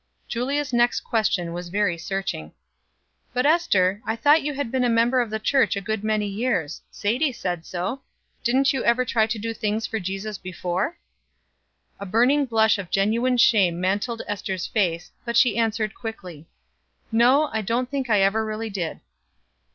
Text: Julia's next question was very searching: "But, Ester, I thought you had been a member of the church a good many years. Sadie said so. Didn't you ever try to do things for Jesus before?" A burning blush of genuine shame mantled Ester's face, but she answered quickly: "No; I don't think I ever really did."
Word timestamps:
Julia's 0.27 0.73
next 0.73 1.01
question 1.01 1.53
was 1.53 1.69
very 1.69 1.95
searching: 1.95 2.53
"But, 3.35 3.45
Ester, 3.45 4.01
I 4.03 4.15
thought 4.15 4.41
you 4.41 4.55
had 4.55 4.71
been 4.71 4.83
a 4.83 4.89
member 4.89 5.21
of 5.21 5.29
the 5.29 5.37
church 5.37 5.75
a 5.75 5.79
good 5.79 6.03
many 6.03 6.25
years. 6.25 6.81
Sadie 6.89 7.31
said 7.31 7.67
so. 7.67 8.01
Didn't 8.43 8.73
you 8.73 8.83
ever 8.83 9.05
try 9.05 9.27
to 9.27 9.37
do 9.37 9.53
things 9.53 9.85
for 9.85 9.99
Jesus 9.99 10.39
before?" 10.39 10.97
A 11.99 12.07
burning 12.07 12.45
blush 12.47 12.79
of 12.79 12.89
genuine 12.89 13.37
shame 13.37 13.79
mantled 13.79 14.23
Ester's 14.27 14.65
face, 14.65 15.11
but 15.23 15.37
she 15.37 15.59
answered 15.59 15.93
quickly: 15.93 16.47
"No; 17.11 17.49
I 17.53 17.61
don't 17.61 17.87
think 17.87 18.09
I 18.09 18.21
ever 18.21 18.43
really 18.43 18.71
did." 18.71 19.01